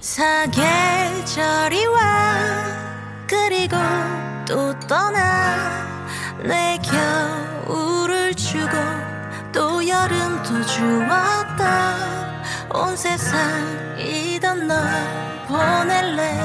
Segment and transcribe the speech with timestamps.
[0.00, 2.36] 사계절이 와
[3.26, 3.76] 그리고
[4.46, 5.86] 또 떠나
[6.42, 8.72] 내 겨울을 주고
[9.52, 11.96] 또 여름도 주었다.
[12.74, 14.76] 온 세상이던 널
[15.46, 16.38] 보낼래.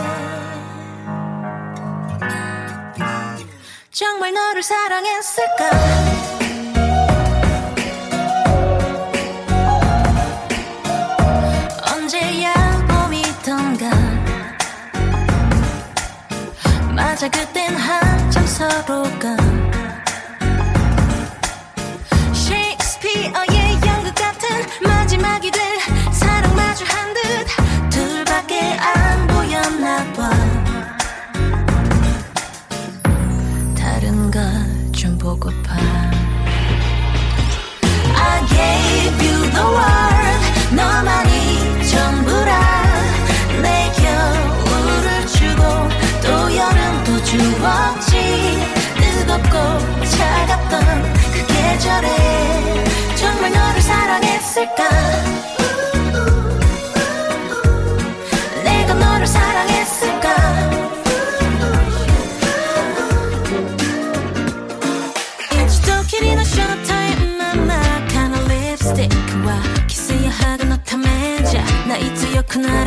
[3.91, 6.26] 정말 너를 사랑했을까
[17.19, 19.37] 맞아 그땐 한참 서로가
[22.31, 24.47] 셰익스피어의 연극 같은
[24.83, 25.66] 마지막이 될
[72.47, 72.86] 나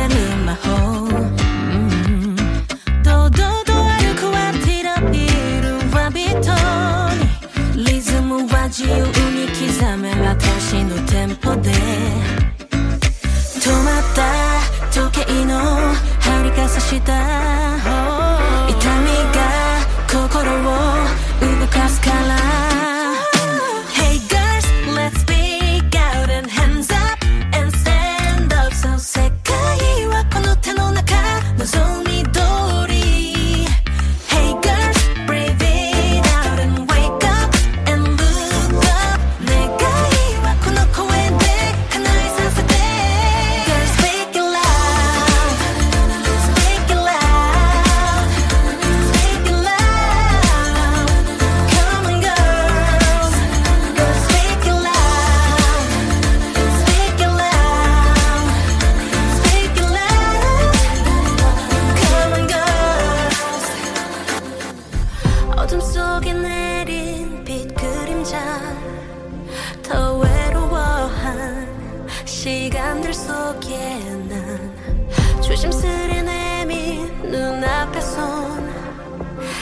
[72.41, 78.67] 시간들 속에 난 조심스레 내민 눈앞에 손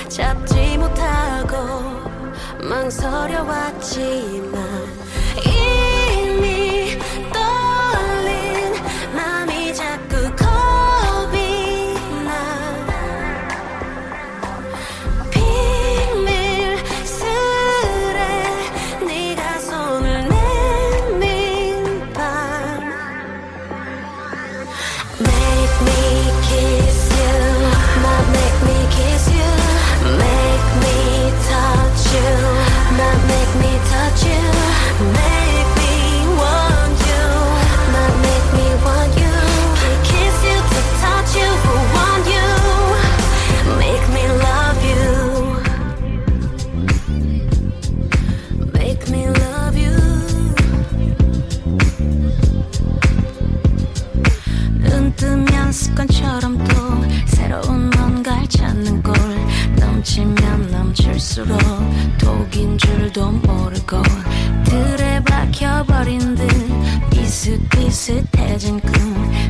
[0.08, 1.58] 잡지 못하고
[2.64, 4.89] 망설여 왔지만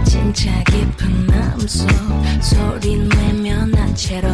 [0.06, 1.88] 진짜 깊은 마음속
[2.42, 4.30] 소리 내면한 채로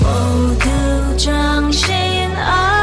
[0.00, 1.92] 모두 정신
[2.36, 2.73] 없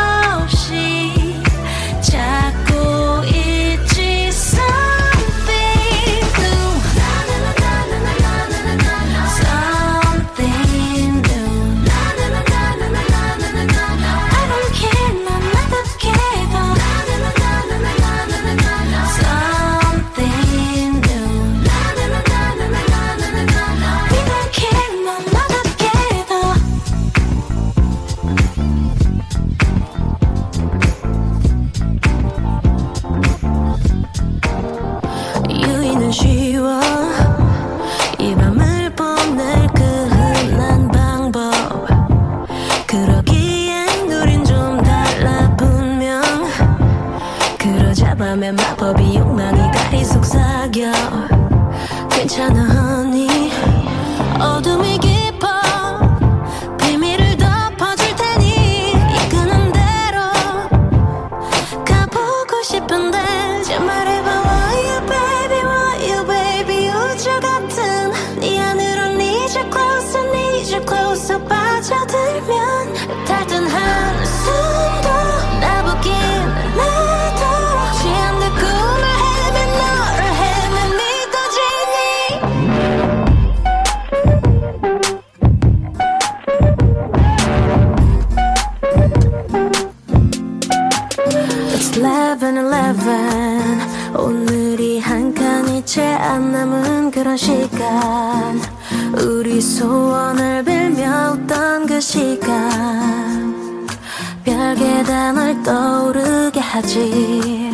[106.71, 107.69] 하지.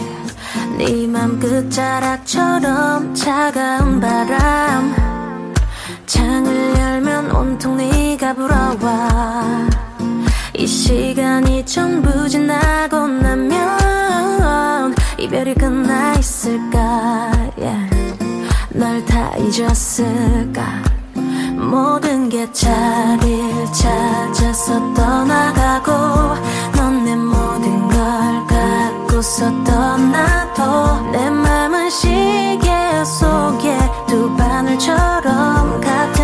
[0.76, 4.96] 네맘 끝자락처럼 차가운 바람.
[6.08, 9.70] 창을 열면 온통 네가 불어와.
[10.56, 17.32] 이 시간이 전부 지나고 나면 이별이 끝나 있을까?
[17.56, 18.18] Yeah.
[18.70, 20.64] 널다 잊었을까?
[21.56, 25.92] 모든 게 자리를 찾아서 떠나가고
[26.76, 28.47] 넌 내 모든 걸
[29.18, 33.76] 웃어 떠나도 내 맘은 시계 속에
[34.06, 36.17] 두 바늘처럼 가고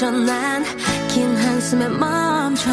[0.00, 2.70] 마저 난긴 한숨에 멈춰.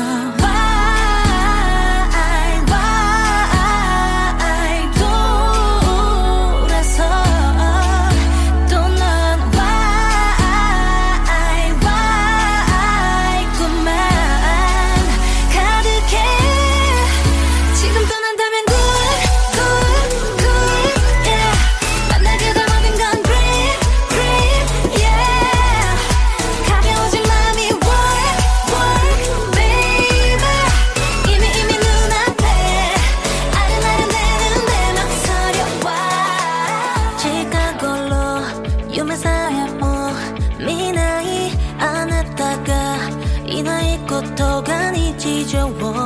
[45.48, 45.97] 着我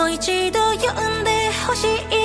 [0.00, 2.19] もう一度呼んでほしい。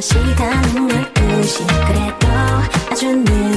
[0.00, 2.26] 시간은 12시 그래도
[2.90, 3.55] 아주 늦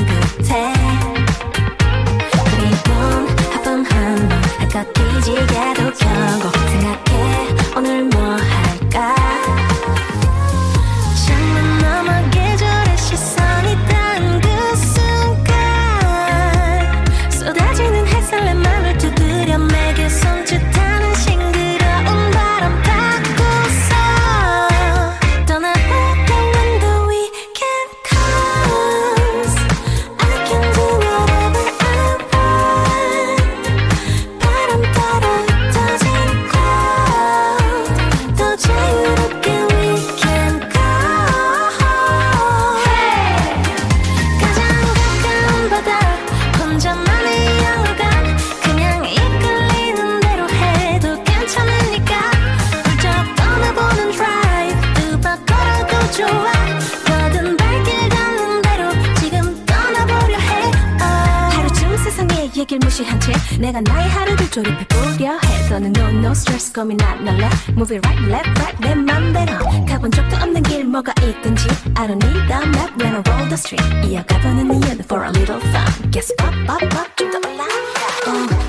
[64.63, 70.11] 조립해보려 해서는 no no stress 고민안 날래 Move it right left right 내 맘대로 가본
[70.11, 74.07] 적도 없는 길 뭐가 있든지 I don't need a map when I roll the street
[74.07, 77.65] 이어가보는 이유는 for a little fun Guess pop pop pop 좀더 올라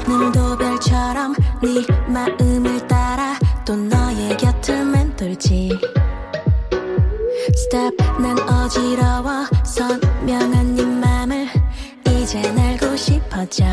[0.08, 5.70] 오늘도 별처럼 네 마음을 따라 또 너의 곁을 맴돌지
[7.48, 11.48] Stop 난 어지러워 선명한 네 맘을
[12.06, 13.64] 이젠 알고 싶어져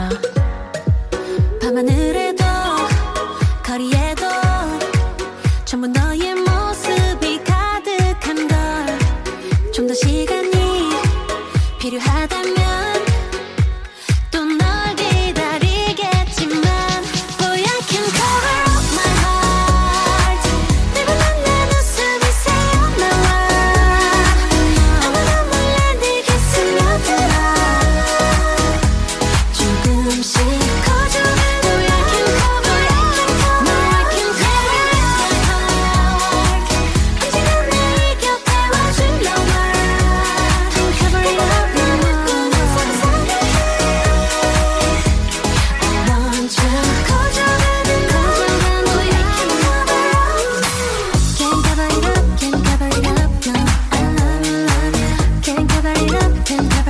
[56.48, 56.87] can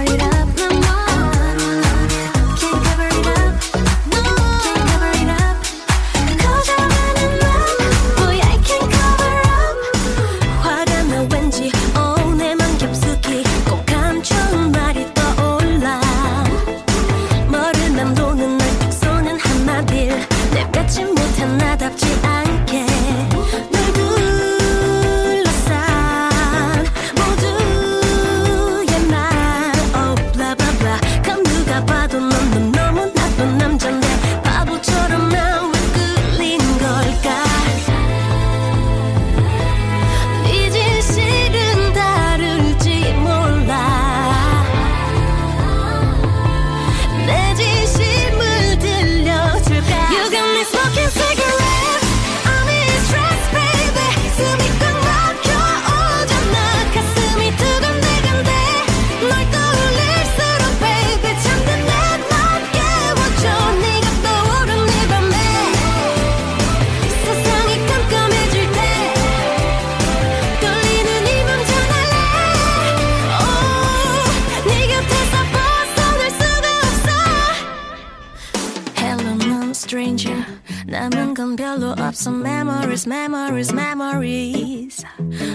[81.38, 82.32] 건 별로 없어.
[82.32, 85.06] Memories memories memories.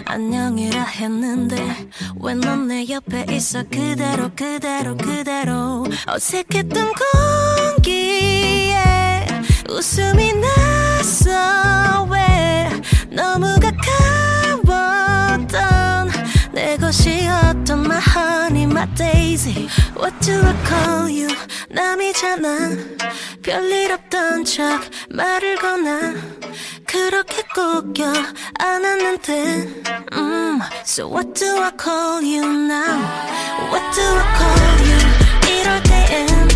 [0.05, 1.57] 안녕이라 했는데
[2.21, 3.65] 왜 넌 내 옆에 있어?
[3.65, 6.93] 그대로 그대로 그대로 어색했던
[7.75, 8.79] 공기에
[9.69, 12.05] 웃음이 났어.
[12.05, 12.69] 왜
[13.11, 13.72] 너무 가
[16.92, 21.28] 것이었던 my honey my daisy What do I call you
[21.70, 22.68] 남이잖아
[23.42, 26.12] 별일 없던 척 말을 거나
[26.87, 28.12] 그렇게 꼭겨
[28.58, 29.82] 안았는데
[30.12, 33.00] 음, So what do I call you now
[33.70, 36.51] What do I call you 이럴 때엔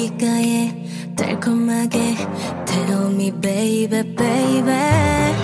[0.00, 0.72] 귓가에
[1.14, 2.16] 달콤하게
[2.64, 5.34] Tell me baby baby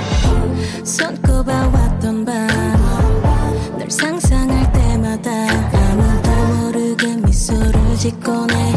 [0.82, 8.72] 손꼽아 왔던 밤널 상상할 때마다 아무도 모르게 미소를 짓곤 해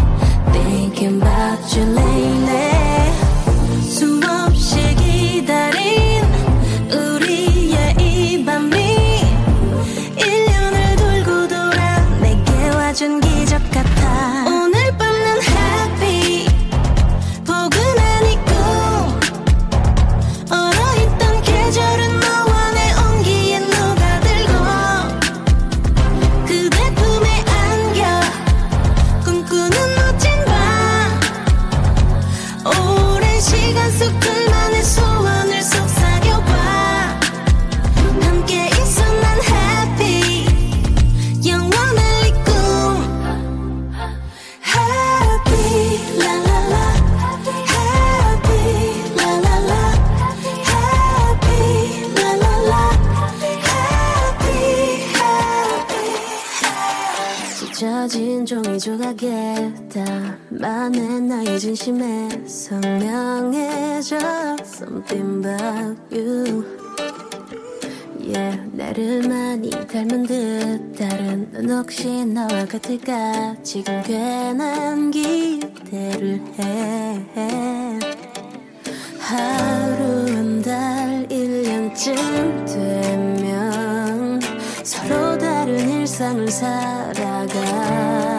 [0.51, 2.88] Thinking about you lately
[60.49, 64.17] 담아낸 나의 진심에 선명해져.
[64.61, 66.65] Something about you.
[68.19, 70.95] Yeah, 나를 많이 닮은 듯.
[70.97, 73.55] 다른 넌 혹시 너와 같을까?
[73.61, 77.99] 지금 괜한 기대를 해.
[79.19, 84.41] 하루 한 달 1년쯤 되면
[84.83, 88.38] 서로 다른 일상을 살아가